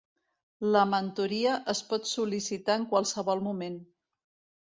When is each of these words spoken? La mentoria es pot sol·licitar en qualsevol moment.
La 0.75 0.79
mentoria 0.93 1.51
es 1.73 1.81
pot 1.91 2.09
sol·licitar 2.13 2.79
en 2.81 2.87
qualsevol 2.95 3.47
moment. 3.51 3.77